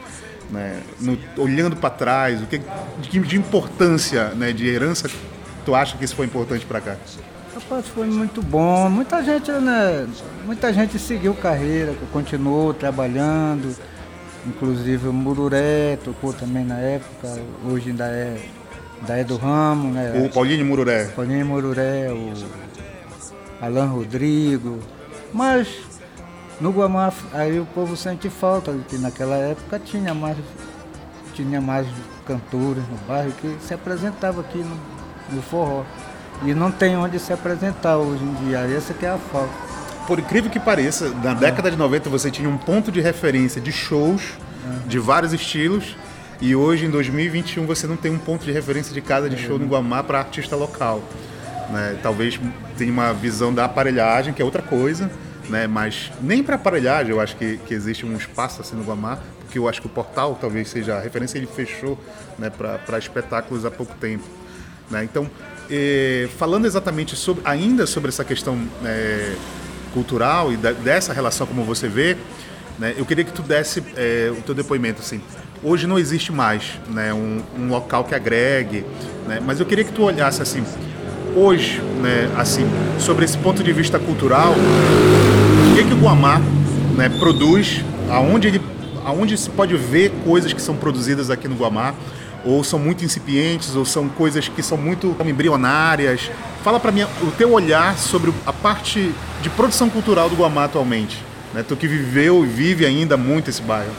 né, 0.51 0.79
no- 1.01 1.19
olhando 1.39 1.75
para 1.75 1.89
trás, 1.89 2.43
o 2.43 2.47
que 2.47 2.61
de, 3.01 3.19
de 3.21 3.37
importância, 3.37 4.29
né, 4.35 4.53
de 4.53 4.69
herança, 4.69 5.09
tu 5.65 5.75
acha 5.75 5.97
que 5.97 6.05
isso 6.05 6.15
foi 6.15 6.27
importante 6.27 6.67
para 6.67 6.83
cá? 6.83 6.97
Rapaz, 7.55 7.87
foi 7.87 8.07
muito 8.09 8.43
bom. 8.43 8.91
Muita 8.91 9.23
gente, 9.23 9.51
né? 9.53 10.09
Muita 10.45 10.73
gente 10.73 10.99
seguiu 10.99 11.35
carreira, 11.35 11.95
continuou 12.13 12.75
trabalhando. 12.75 13.77
Inclusive 14.45 15.09
o 15.09 15.13
Mururé 15.13 15.97
tocou 16.05 16.33
também 16.33 16.65
na 16.65 16.79
época, 16.79 17.41
hoje 17.65 17.91
ainda 17.91 18.07
é, 18.07 18.37
ainda 19.01 19.17
é 19.17 19.25
do 19.25 19.37
ramo, 19.37 19.91
né? 19.91 20.13
O 20.27 20.29
Paulinho 20.29 20.67
Mururé, 20.67 21.07
Paulinho 21.07 21.47
Mururé, 21.47 22.11
o 22.11 22.33
Alan 23.65 23.87
Rodrigo. 23.87 24.81
Mas 25.33 25.69
no 26.61 26.71
Guamá 26.71 27.13
aí 27.33 27.59
o 27.59 27.65
povo 27.67 27.97
sente 27.97 28.29
falta, 28.29 28.77
que 28.89 28.99
naquela 28.99 29.37
época 29.37 29.79
tinha 29.79 30.13
mais, 30.13 30.37
tinha 31.33 31.61
mais 31.61 31.87
cantores 32.27 32.83
no 32.89 32.97
bairro 33.09 33.33
que 33.41 33.57
se 33.61 33.73
apresentava 33.73 34.43
aqui 34.43 34.59
no, 34.59 34.77
no 35.35 35.41
forró. 35.41 35.85
E 36.43 36.55
não 36.55 36.71
tem 36.71 36.97
onde 36.97 37.19
se 37.19 37.33
apresentar 37.33 37.97
hoje 37.97 38.23
em 38.23 38.35
dia. 38.47 38.59
Essa 38.59 38.93
que 38.93 39.07
é 39.07 39.11
a 39.11 39.19
falta. 39.19 39.53
Por 40.07 40.19
incrível 40.19 40.51
que 40.51 40.61
pareça, 40.61 41.09
na 41.23 41.33
década 41.33 41.71
de 41.71 41.77
90 41.77 42.11
você 42.11 42.31
tinha 42.31 42.49
um 42.49 42.59
ponto 42.59 42.93
de 42.93 43.01
referência 43.01 43.61
de 43.61 43.73
shows 43.73 44.35
de 44.87 44.99
vários 44.99 45.33
estilos 45.33 45.97
e 46.41 46.55
hoje 46.55 46.85
em 46.85 46.91
2021 46.91 47.67
você 47.67 47.87
não 47.87 47.97
tem 47.97 48.13
um 48.13 48.19
ponto 48.19 48.45
de 48.45 48.53
referência 48.53 48.93
de 48.93 49.01
casa 49.01 49.31
de 49.31 49.37
show 49.37 49.59
no 49.59 49.67
Guamá 49.67 50.03
para 50.03 50.19
artista 50.19 50.57
local. 50.57 51.03
Né? 51.71 51.99
Talvez 52.03 52.39
tenha 52.77 52.93
uma 52.93 53.13
visão 53.15 53.53
da 53.53 53.65
aparelhagem, 53.65 54.35
que 54.35 54.43
é 54.43 54.45
outra 54.45 54.61
coisa, 54.61 55.11
né? 55.49 55.67
mas 55.67 56.13
nem 56.21 56.43
para 56.43 56.57
aparelhagem 56.57 57.13
eu 57.13 57.21
acho 57.21 57.37
que, 57.37 57.59
que 57.59 57.73
existe 57.73 58.05
um 58.05 58.15
espaço 58.17 58.61
assim 58.61 58.77
no 58.77 58.85
Guamá, 58.85 59.19
porque 59.41 59.59
eu 59.59 59.69
acho 59.69 59.81
que 59.81 59.87
o 59.87 59.91
portal 59.91 60.37
talvez 60.39 60.69
seja 60.69 60.97
a 60.97 61.01
referência, 61.01 61.39
ele 61.39 61.47
fechou 61.47 61.99
né, 62.39 62.51
para 62.51 62.99
espetáculos 62.99 63.65
há 63.65 63.71
pouco 63.71 63.95
tempo. 63.95 64.25
Né? 64.91 65.05
Então, 65.05 65.31
falando 66.39 66.67
exatamente 66.67 67.17
sobre, 67.17 67.43
ainda 67.45 67.87
sobre 67.87 68.09
essa 68.09 68.25
questão 68.25 68.59
eh, 68.85 69.35
cultural 69.93 70.53
e 70.53 70.57
da, 70.57 70.73
dessa 70.73 71.13
relação 71.13 71.47
como 71.47 71.65
você 71.65 71.89
vê, 71.89 72.17
né, 72.79 72.95
eu 72.97 73.07
queria 73.07 73.25
que 73.25 73.33
tu 73.33 73.43
desse 73.43 73.83
eh, 73.97 74.33
o 74.37 74.43
teu 74.43 74.55
depoimento 74.55 75.01
assim. 75.01 75.21
Hoje 75.63 75.87
não 75.87 75.99
existe 75.99 76.31
mais 76.33 76.79
né, 76.89 77.15
um, 77.15 77.41
um 77.59 77.69
local 77.69 78.05
que 78.05 78.15
agregue, 78.15 78.85
né, 79.27 79.41
mas 79.45 79.61
eu 79.61 79.67
queria 79.67 79.85
que 79.85 79.93
tu 79.93 80.03
olhasse 80.03 80.43
assim, 80.43 80.65
hoje, 81.35 81.81
né, 82.01 82.31
assim, 82.37 82.67
sobre 82.99 83.25
esse 83.25 83.39
ponto 83.39 83.63
de 83.63 83.73
vista 83.73 83.99
cultural, 83.99 84.53
o 84.53 85.75
que, 85.75 85.85
que 85.85 85.95
o 85.95 85.97
Guamá 85.97 86.41
né, 86.97 87.09
produz, 87.09 87.85
aonde, 88.11 88.49
ele, 88.49 88.61
aonde 89.05 89.37
se 89.37 89.51
pode 89.51 89.77
ver 89.77 90.13
coisas 90.25 90.53
que 90.53 90.61
são 90.61 90.77
produzidas 90.77 91.31
aqui 91.31 91.49
no 91.49 91.57
Guamá, 91.57 91.95
ou 92.45 92.63
são 92.63 92.79
muito 92.79 93.05
incipientes, 93.05 93.75
ou 93.75 93.85
são 93.85 94.09
coisas 94.09 94.49
que 94.49 94.63
são 94.63 94.77
muito 94.77 95.17
embrionárias. 95.25 96.31
Fala 96.63 96.79
para 96.79 96.93
mim 96.93 97.03
o 97.23 97.31
teu 97.33 97.53
olhar 97.53 97.97
sobre 97.97 98.33
a 98.47 98.53
parte 98.53 99.13
de 99.43 99.51
produção 99.51 99.89
cultural 99.89 100.29
do 100.29 100.37
Guamá 100.37 100.65
atualmente. 100.65 101.23
Né? 101.53 101.65
Tu 101.67 101.77
que 101.77 101.87
viveu 101.87 102.45
e 102.45 102.49
vive 102.49 102.85
ainda 102.85 103.17
muito 103.17 103.51
esse 103.51 103.63
bairro. 103.63 103.93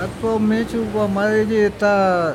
Atualmente 0.00 0.76
o 0.76 0.84
Guamá 0.92 1.32
ele 1.32 1.56
está. 1.56 2.34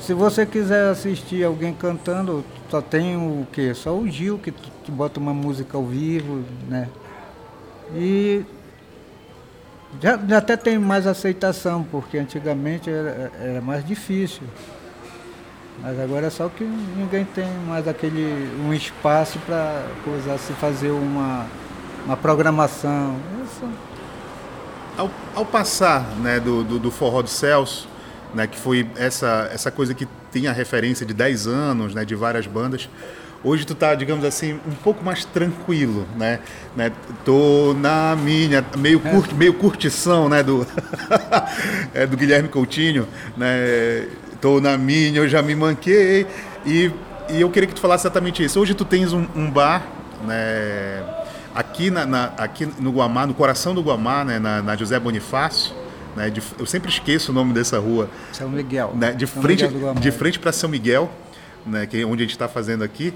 Se 0.00 0.12
você 0.12 0.44
quiser 0.44 0.90
assistir 0.90 1.44
alguém 1.44 1.72
cantando, 1.72 2.44
só 2.70 2.80
tem 2.80 3.16
o 3.16 3.46
quê? 3.52 3.72
Só 3.74 3.96
o 3.96 4.08
Gil 4.08 4.38
que, 4.38 4.52
que 4.52 4.90
bota 4.90 5.18
uma 5.18 5.32
música 5.32 5.76
ao 5.76 5.84
vivo, 5.84 6.42
né? 6.68 6.88
E 7.94 8.44
já, 10.00 10.16
já 10.16 10.38
até 10.38 10.56
tem 10.56 10.78
mais 10.78 11.06
aceitação, 11.06 11.84
porque 11.90 12.18
antigamente 12.18 12.90
era, 12.90 13.32
era 13.40 13.60
mais 13.60 13.84
difícil. 13.86 14.42
Mas 15.82 15.98
agora 15.98 16.26
é 16.26 16.30
só 16.30 16.48
que 16.48 16.64
ninguém 16.64 17.24
tem 17.24 17.48
mais 17.66 17.86
aquele 17.88 18.50
um 18.64 18.72
espaço 18.72 19.38
para 19.40 19.84
se 20.38 20.52
fazer 20.54 20.90
uma, 20.90 21.46
uma 22.06 22.16
programação. 22.16 23.16
Isso. 23.44 23.68
Ao, 24.96 25.10
ao 25.34 25.44
passar 25.44 26.02
né, 26.20 26.38
do, 26.38 26.62
do, 26.62 26.78
do 26.78 26.90
forró 26.90 27.22
do 27.22 27.28
Celso, 27.28 27.88
né, 28.34 28.46
que 28.46 28.58
foi 28.58 28.86
essa, 28.96 29.48
essa 29.52 29.70
coisa 29.70 29.94
que 29.94 30.06
tem 30.32 30.46
a 30.46 30.52
referência 30.52 31.06
de 31.06 31.14
10 31.14 31.46
anos, 31.46 31.94
né, 31.94 32.04
de 32.04 32.14
várias 32.14 32.46
bandas, 32.46 32.88
hoje 33.44 33.66
tu 33.66 33.74
tá, 33.74 33.94
digamos 33.94 34.24
assim, 34.24 34.58
um 34.66 34.74
pouco 34.82 35.04
mais 35.04 35.24
tranquilo, 35.24 36.06
né? 36.16 36.40
né? 36.74 36.90
Tô 37.24 37.74
na 37.78 38.16
minha, 38.16 38.64
meio, 38.76 38.98
curt, 38.98 39.32
meio 39.32 39.52
curtição, 39.54 40.28
né, 40.28 40.42
do, 40.42 40.66
é, 41.92 42.06
do 42.06 42.16
Guilherme 42.16 42.48
Coutinho, 42.48 43.06
né? 43.36 44.08
Tô 44.40 44.60
na 44.60 44.76
minha, 44.76 45.20
eu 45.20 45.28
já 45.28 45.40
me 45.42 45.54
manquei. 45.54 46.26
E, 46.66 46.90
e 47.30 47.40
eu 47.40 47.50
queria 47.50 47.66
que 47.66 47.74
tu 47.74 47.80
falasse 47.80 48.06
exatamente 48.06 48.42
isso. 48.42 48.58
Hoje 48.58 48.74
tu 48.74 48.84
tens 48.84 49.12
um, 49.12 49.26
um 49.34 49.50
bar, 49.50 49.86
né? 50.26 51.02
Aqui, 51.54 51.88
na, 51.88 52.04
na, 52.04 52.24
aqui 52.36 52.68
no 52.80 52.90
Guamá, 52.90 53.26
no 53.26 53.34
coração 53.34 53.74
do 53.74 53.80
Guamá, 53.80 54.24
né, 54.24 54.40
na, 54.40 54.60
na 54.60 54.74
José 54.74 54.98
Bonifácio, 54.98 55.72
né, 56.16 56.30
de, 56.30 56.42
eu 56.58 56.66
sempre 56.66 56.90
esqueço 56.90 57.32
o 57.32 57.34
nome 57.34 57.52
dessa 57.52 57.78
rua. 57.78 58.08
São 58.32 58.48
Miguel. 58.48 58.92
Né, 58.94 59.12
de, 59.12 59.26
São 59.26 59.42
frente, 59.42 59.66
Miguel 59.66 59.94
de 59.94 60.10
frente 60.10 60.38
para 60.38 60.52
São 60.52 60.68
Miguel, 60.68 61.10
né, 61.66 61.86
que 61.86 62.00
é 62.00 62.04
onde 62.04 62.22
a 62.22 62.26
gente 62.26 62.34
está 62.34 62.48
fazendo 62.48 62.84
aqui. 62.84 63.12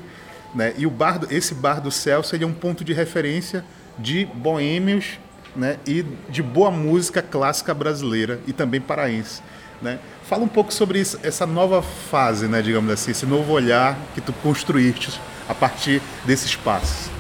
Né, 0.55 0.75
e 0.79 0.87
o 0.87 0.91
bar, 0.91 1.21
esse 1.31 1.55
bar 1.55 1.81
do 1.81 1.91
Celso 1.91 2.35
ele 2.35 2.45
é 2.45 2.47
um 2.47 2.53
ponto 2.53 2.85
de 2.85 2.93
referência 2.93 3.65
de 3.99 4.25
boêmios 4.27 5.19
né, 5.55 5.77
e 5.87 6.05
de 6.29 6.43
boa 6.43 6.71
música 6.71 7.21
clássica 7.21 7.75
brasileira 7.75 8.41
e 8.47 8.53
também 8.53 8.81
paraense. 8.81 9.43
Né? 9.81 9.99
Fala 10.25 10.43
um 10.43 10.49
pouco 10.49 10.73
sobre 10.73 11.01
isso, 11.01 11.19
essa 11.23 11.47
nova 11.47 11.83
fase, 11.83 12.47
né, 12.47 12.63
digamos 12.63 12.91
assim, 12.91 13.11
esse 13.11 13.27
novo 13.27 13.53
olhar 13.53 13.97
que 14.15 14.21
tu 14.21 14.33
construíste 14.33 15.21
a 15.49 15.55
partir 15.55 16.03
desse 16.25 16.47
espaço. 16.47 17.18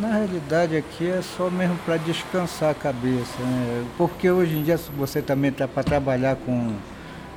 Na 0.00 0.12
realidade 0.12 0.76
aqui 0.76 1.10
é 1.10 1.20
só 1.20 1.50
mesmo 1.50 1.76
para 1.84 1.96
descansar 1.96 2.70
a 2.70 2.74
cabeça, 2.74 3.36
né? 3.40 3.84
porque 3.96 4.30
hoje 4.30 4.56
em 4.56 4.62
dia 4.62 4.78
você 4.96 5.20
também 5.20 5.50
está 5.50 5.66
para 5.66 5.82
trabalhar 5.82 6.36
com, 6.36 6.72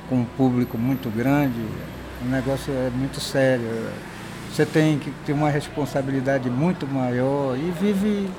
com 0.08 0.20
um 0.20 0.24
público 0.24 0.78
muito 0.78 1.10
grande, 1.10 1.60
o 2.24 2.28
negócio 2.28 2.72
é 2.72 2.88
muito 2.94 3.18
sério. 3.18 3.66
Você 4.48 4.64
tem 4.64 4.96
que 4.96 5.10
ter 5.26 5.32
uma 5.32 5.50
responsabilidade 5.50 6.48
muito 6.48 6.86
maior 6.86 7.56
e 7.56 7.72
vive 7.80 8.30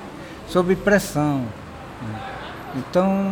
sob 0.48 0.74
pressão. 0.76 1.40
né? 2.00 2.20
Então, 2.76 3.30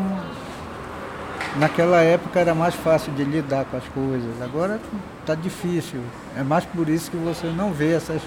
naquela 1.56 2.02
época 2.02 2.38
era 2.38 2.54
mais 2.54 2.74
fácil 2.74 3.14
de 3.14 3.24
lidar 3.24 3.64
com 3.64 3.78
as 3.78 3.84
coisas, 3.88 4.42
agora 4.42 4.78
está 5.20 5.34
difícil. 5.34 6.00
É 6.36 6.42
mais 6.42 6.66
por 6.66 6.90
isso 6.90 7.10
que 7.10 7.16
você 7.16 7.46
não 7.46 7.72
vê 7.72 7.94
essas. 7.94 8.20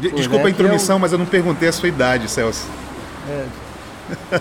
De-. 0.00 0.10
Desculpa 0.10 0.46
a 0.46 0.48
É 0.48 0.52
que 0.52 0.60
eu- 0.60 0.64
intromissão, 0.66 0.98
mas 0.98 1.12
eu 1.12 1.18
não 1.18 1.26
perguntei 1.26 1.68
a 1.68 1.72
sua 1.72 1.88
idade, 1.88 2.28
Celso. 2.30 2.66
É. 3.28 3.44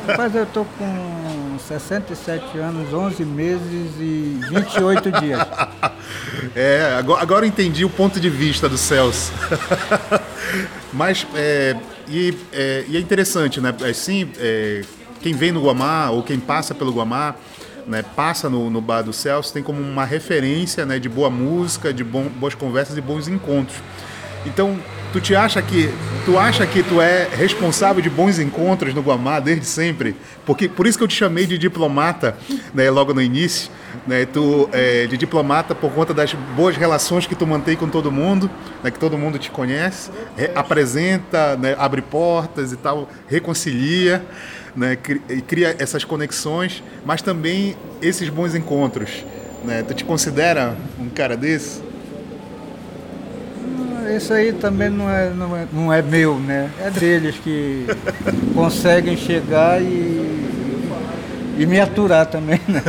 Rapaz, 0.08 0.34
eu 0.34 0.48
tô 0.48 0.66
com 0.66 1.58
67 1.68 2.58
anos, 2.58 2.92
11 2.92 3.24
meses 3.24 3.92
e 4.00 4.40
28 4.50 5.12
dias. 5.22 5.40
É, 6.56 6.96
agora, 6.98 7.22
agora 7.22 7.46
eu 7.46 7.50
entendi 7.50 7.86
o 7.86 7.90
ponto 7.90 8.20
de 8.20 8.30
vista 8.30 8.68
do 8.68 8.78
Celso. 8.78 9.32
Mas, 10.92 11.28
é, 11.36 11.76
e, 12.08 12.36
é, 12.52 12.86
e 12.88 12.98
é 12.98 13.00
interessante, 13.00 13.62
né? 13.62 13.74
Assim, 13.90 14.32
é, 14.38 14.82
quem 15.22 15.34
vem 15.34 15.52
no 15.52 15.62
Guamá 15.64 16.10
ou 16.10 16.24
quem 16.24 16.40
passa 16.40 16.74
pelo 16.74 16.92
Guamá, 16.92 17.36
né, 17.86 18.04
passa 18.16 18.50
no, 18.50 18.70
no 18.70 18.82
bar 18.82 19.02
do 19.04 19.14
Celso, 19.14 19.54
tem 19.54 19.62
como 19.62 19.82
uma 19.82 20.06
referência 20.06 20.86
né, 20.86 20.98
de 20.98 21.10
boa 21.10 21.30
música, 21.30 21.94
de 21.94 22.04
bom, 22.04 22.24
boas 22.24 22.56
conversas 22.56 22.98
e 22.98 23.02
bons 23.02 23.28
encontros. 23.28 23.78
Então, 24.46 24.78
tu 25.12 25.20
te 25.20 25.36
acha 25.36 25.62
que 25.62 25.90
tu 26.26 26.38
acha 26.38 26.66
que 26.68 26.84
tu 26.84 27.02
é 27.02 27.28
responsável 27.36 28.02
de 28.02 28.10
bons 28.10 28.38
encontros 28.38 28.94
no 28.94 29.02
Guamá 29.02 29.40
desde 29.40 29.66
sempre? 29.66 30.16
Porque 30.46 30.70
por 30.70 30.86
isso 30.86 30.98
que 30.98 31.04
eu 31.04 31.08
te 31.08 31.16
chamei 31.16 31.46
de 31.48 31.58
diplomata, 31.58 32.38
né, 32.74 32.90
logo 32.92 33.14
no 33.14 33.22
início, 33.22 33.72
né, 34.06 34.26
tu 34.26 34.70
é, 34.72 35.08
de 35.08 35.18
diplomata 35.18 35.74
por 35.74 35.92
conta 35.92 36.14
das 36.14 36.34
boas 36.56 36.76
relações 36.78 37.26
que 37.26 37.34
tu 37.36 37.48
mantém 37.48 37.76
com 37.76 37.88
todo 37.90 38.12
mundo, 38.12 38.50
né, 38.84 38.92
que 38.92 39.00
todo 39.00 39.18
mundo 39.18 39.40
te 39.40 39.50
conhece, 39.50 40.12
re- 40.38 40.52
apresenta, 40.54 41.56
né, 41.58 41.76
abre 41.80 42.02
portas 42.02 42.72
e 42.72 42.78
tal, 42.78 43.10
reconcilia, 43.28 44.24
né, 44.76 44.96
e 45.30 45.42
cria 45.42 45.76
essas 45.80 46.04
conexões, 46.04 46.84
mas 47.06 47.22
também 47.22 47.76
esses 48.02 48.30
bons 48.30 48.54
encontros. 48.54 49.26
Né? 49.64 49.84
Tu 49.84 49.94
te 49.94 50.04
considera 50.06 50.78
um 51.00 51.10
cara 51.10 51.36
desse? 51.36 51.82
Isso 54.20 54.34
aí 54.34 54.52
também 54.52 54.90
não 54.90 55.10
é, 55.10 55.30
não 55.30 55.56
é, 55.56 55.66
não 55.72 55.94
é 55.94 56.02
meu, 56.02 56.38
né? 56.38 56.70
É 56.78 56.90
deles 56.92 57.36
que 57.42 57.88
conseguem 58.54 59.16
chegar 59.16 59.82
e, 59.82 60.46
e 61.58 61.66
me 61.66 61.80
aturar 61.80 62.26
também, 62.26 62.60
né? 62.68 62.84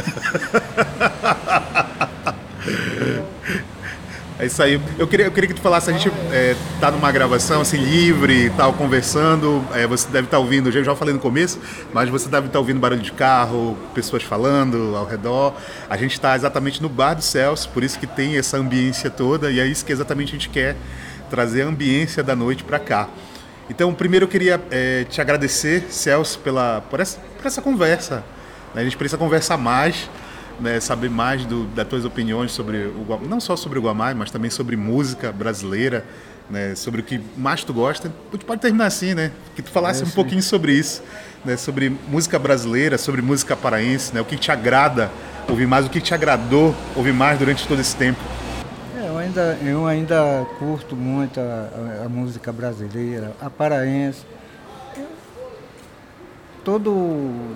É 4.40 4.46
isso 4.46 4.62
aí. 4.62 4.80
Eu 4.99 5.06
queria, 5.06 5.26
eu 5.26 5.30
queria 5.30 5.46
que 5.46 5.54
tu 5.54 5.60
falasse, 5.60 5.90
a 5.90 5.92
gente 5.92 6.10
é, 6.32 6.56
tá 6.80 6.90
numa 6.90 7.12
gravação 7.12 7.60
assim, 7.60 7.76
livre 7.76 8.46
e 8.46 8.50
tal, 8.50 8.72
conversando. 8.72 9.62
É, 9.75 9.87
você 9.87 10.08
deve 10.08 10.28
estar 10.28 10.38
ouvindo, 10.38 10.70
eu 10.70 10.82
já 10.82 10.96
falei 10.96 11.12
no 11.12 11.20
começo, 11.20 11.60
mas 11.92 12.08
você 12.08 12.26
deve 12.26 12.46
estar 12.46 12.58
ouvindo 12.58 12.80
barulho 12.80 13.02
de 13.02 13.12
carro, 13.12 13.76
pessoas 13.94 14.22
falando 14.22 14.96
ao 14.96 15.04
redor. 15.04 15.54
A 15.90 15.96
gente 15.99 16.12
está 16.12 16.34
exatamente 16.34 16.80
no 16.80 16.88
bar 16.88 17.12
do 17.12 17.22
Celso, 17.22 17.68
por 17.68 17.84
isso 17.84 17.99
que 17.99 18.06
tem 18.06 18.38
essa 18.38 18.56
ambiência 18.56 19.10
toda, 19.10 19.50
e 19.50 19.60
é 19.60 19.66
isso 19.66 19.84
que 19.84 19.92
exatamente 19.92 20.30
a 20.30 20.32
gente 20.32 20.49
quer, 20.49 20.75
trazer 21.30 21.62
a 21.62 21.66
ambiência 21.66 22.22
da 22.22 22.37
noite 22.37 22.64
para 22.64 22.78
cá. 22.78 23.08
Então, 23.70 23.94
primeiro 23.94 24.25
eu 24.25 24.28
queria 24.28 24.60
é, 24.70 25.04
te 25.04 25.20
agradecer, 25.20 25.87
Celso, 25.88 26.40
pela, 26.40 26.82
por, 26.90 26.99
essa, 27.00 27.18
por 27.38 27.46
essa 27.46 27.62
conversa. 27.62 28.25
né? 28.75 28.82
A 28.82 28.84
gente 28.84 28.96
precisa 28.96 29.16
conversar 29.16 29.56
mais 29.56 30.10
né, 30.60 30.78
saber 30.78 31.08
mais 31.08 31.44
do, 31.46 31.64
das 31.68 31.88
tuas 31.88 32.04
opiniões 32.04 32.52
sobre 32.52 32.76
o 32.78 33.20
não 33.26 33.40
só 33.40 33.56
sobre 33.56 33.78
o 33.78 33.82
Guamá, 33.82 34.14
mas 34.14 34.30
também 34.30 34.50
sobre 34.50 34.76
música 34.76 35.32
brasileira, 35.32 36.04
né, 36.50 36.75
sobre 36.75 37.00
o 37.00 37.04
que 37.04 37.20
mais 37.37 37.64
tu 37.64 37.72
gosta. 37.72 38.12
Tu 38.30 38.44
pode 38.44 38.60
terminar 38.60 38.87
assim, 38.87 39.14
né? 39.14 39.32
Que 39.56 39.62
tu 39.62 39.70
falasse 39.70 40.02
É, 40.02 40.06
um 40.06 40.10
pouquinho 40.10 40.42
sobre 40.42 40.72
isso, 40.72 41.02
né, 41.44 41.56
sobre 41.56 41.90
música 42.08 42.38
brasileira, 42.38 42.99
sobre 42.99 43.22
música 43.22 43.56
paraense, 43.56 44.14
né, 44.14 44.20
o 44.20 44.25
que 44.25 44.37
te 44.37 44.52
agrada 44.52 45.10
ouvir 45.49 45.66
mais, 45.66 45.87
o 45.87 45.90
que 45.90 46.00
te 46.00 46.14
agradou 46.14 46.75
ouvir 46.94 47.12
mais 47.12 47.38
durante 47.38 47.66
todo 47.66 47.80
esse 47.80 47.96
tempo. 47.96 48.20
Ainda, 49.20 49.58
eu 49.62 49.86
ainda 49.86 50.46
curto 50.58 50.96
muito 50.96 51.38
a, 51.38 52.04
a, 52.06 52.08
música 52.08 52.50
brasileira, 52.50 53.32
a 53.38 53.50
paraense. 53.50 54.24
Todo 56.64 56.90
o 56.90 57.54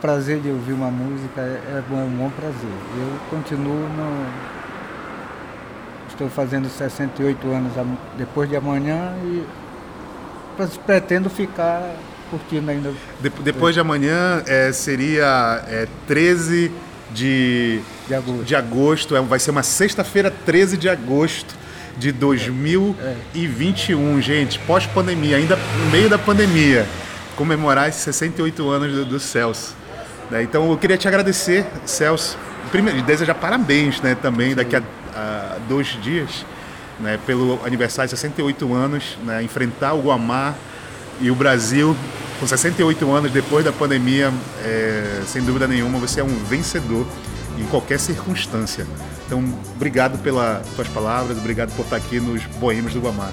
prazer 0.00 0.40
de 0.40 0.48
ouvir 0.48 0.72
uma 0.72 0.92
música 0.92 1.40
é, 1.40 1.60
é 1.68 1.84
é 1.90 2.04
um 2.04 2.10
bom 2.10 2.30
prazer. 2.30 2.70
Eu 2.96 3.18
continuo 3.30 3.88
no. 3.88 4.26
Estou 6.08 6.28
fazendo 6.30 6.68
68 6.68 7.48
anos 7.48 7.72
depois 8.16 8.48
de 8.48 8.54
amanhã 8.54 9.12
e 9.24 9.44
pretendo 10.86 11.28
ficar 11.28 11.96
curtindo 12.30 12.70
ainda. 12.70 12.92
De, 13.20 13.28
depois 13.28 13.74
de 13.74 13.80
amanhã 13.80 14.40
é, 14.46 14.70
seria 14.72 15.64
é, 15.66 15.88
13 16.06 16.70
de, 17.10 17.80
de 18.06 18.14
agosto. 18.14 18.44
De 18.44 18.56
agosto. 18.56 19.16
É, 19.16 19.20
vai 19.20 19.38
ser 19.38 19.50
uma 19.50 19.62
sexta-feira, 19.62 20.32
13 20.44 20.76
de 20.76 20.88
agosto 20.88 21.54
de 21.96 22.12
2021, 22.12 24.18
é. 24.18 24.22
gente. 24.22 24.58
Pós-pandemia, 24.60 25.36
ainda 25.36 25.56
no 25.56 25.90
meio 25.90 26.08
da 26.08 26.18
pandemia. 26.18 26.86
Comemorar 27.36 27.88
esses 27.88 28.02
68 28.02 28.68
anos 28.68 28.92
do, 28.92 29.04
do 29.04 29.20
Celso. 29.20 29.74
Né? 30.30 30.42
Então 30.42 30.70
eu 30.70 30.78
queria 30.78 30.96
te 30.96 31.08
agradecer, 31.08 31.66
Celso. 31.84 32.38
Primeiro, 32.70 33.02
desejar 33.02 33.34
parabéns 33.34 34.00
né, 34.00 34.14
também 34.14 34.50
Sim. 34.50 34.56
daqui 34.56 34.76
a, 34.76 34.82
a, 35.14 35.58
dois 35.68 35.88
dias. 36.02 36.44
Né, 37.00 37.18
pelo 37.26 37.58
aniversário 37.64 38.08
de 38.08 38.16
68 38.16 38.72
anos, 38.72 39.18
né, 39.24 39.42
enfrentar 39.42 39.94
o 39.94 40.02
Guamá 40.02 40.54
e 41.20 41.32
o 41.32 41.34
Brasil 41.34 41.96
com 42.38 42.46
68 42.46 43.12
anos, 43.12 43.32
depois 43.32 43.64
da 43.64 43.72
pandemia, 43.72 44.32
é, 44.64 45.22
sem 45.26 45.42
dúvida 45.42 45.66
nenhuma, 45.66 45.98
você 45.98 46.20
é 46.20 46.24
um 46.24 46.44
vencedor 46.44 47.04
em 47.58 47.66
qualquer 47.66 47.98
circunstância. 47.98 48.86
Então, 49.26 49.42
obrigado 49.74 50.18
pelas 50.18 50.66
tuas 50.68 50.88
palavras, 50.88 51.38
obrigado 51.38 51.74
por 51.74 51.84
estar 51.84 51.96
aqui 51.96 52.20
nos 52.20 52.44
Boêmios 52.58 52.94
do 52.94 53.00
Guamá. 53.00 53.30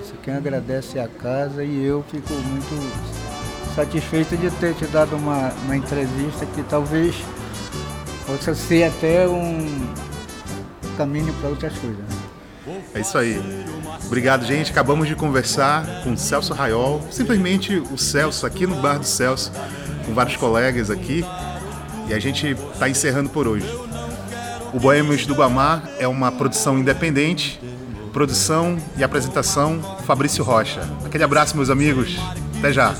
Isso, 0.00 0.14
quem 0.22 0.34
agradece 0.34 0.98
é 0.98 1.02
a 1.02 1.08
casa 1.08 1.64
e 1.64 1.84
eu 1.84 2.04
fico 2.10 2.32
muito 2.32 3.74
satisfeito 3.74 4.36
de 4.36 4.50
ter 4.52 4.74
te 4.74 4.86
dado 4.86 5.16
uma, 5.16 5.52
uma 5.64 5.76
entrevista 5.76 6.46
que 6.46 6.62
talvez 6.62 7.16
possa 8.26 8.54
ser 8.54 8.84
até 8.84 9.28
um 9.28 9.92
caminho 10.96 11.32
para 11.34 11.50
outras 11.50 11.72
coisas. 11.78 11.98
Né? 11.98 12.82
É 12.94 13.00
isso 13.00 13.18
aí. 13.18 13.38
Obrigado, 14.06 14.44
gente. 14.46 14.70
Acabamos 14.70 15.08
de 15.08 15.14
conversar 15.14 16.02
com 16.02 16.16
Celso 16.16 16.54
Raiol, 16.54 17.02
simplesmente 17.10 17.76
o 17.76 17.98
Celso, 17.98 18.46
aqui 18.46 18.66
no 18.66 18.76
Bar 18.76 18.98
do 18.98 19.06
Celso, 19.06 19.52
com 20.06 20.14
vários 20.14 20.36
colegas 20.36 20.90
aqui. 20.90 21.24
E 22.08 22.14
a 22.14 22.18
gente 22.18 22.56
está 22.72 22.88
encerrando 22.88 23.30
por 23.30 23.48
hoje. 23.48 23.66
O 24.72 24.80
Boêmios 24.80 25.24
do 25.26 25.34
Guamar 25.34 25.88
é 25.98 26.08
uma 26.08 26.32
produção 26.32 26.78
independente, 26.78 27.60
produção 28.12 28.76
e 28.96 29.04
apresentação 29.04 29.80
Fabrício 30.04 30.44
Rocha. 30.44 30.82
Aquele 31.04 31.24
abraço, 31.24 31.56
meus 31.56 31.70
amigos. 31.70 32.16
Até 32.58 32.72
já. 32.72 32.94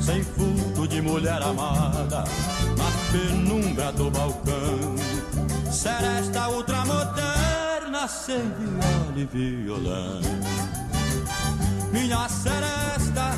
Sem 0.00 0.22
furto 0.22 0.88
de 0.88 1.00
mulher 1.00 1.42
amada, 1.42 2.24
na 2.76 3.12
penumbra 3.12 3.92
do 3.92 4.10
balcão, 4.10 4.94
seresta 5.70 6.48
ultramoderna 6.48 8.08
sem 8.08 8.40
viola 8.58 9.14
e 9.16 9.24
violão. 9.26 10.20
Minha 11.92 12.28
seresta 12.28 13.32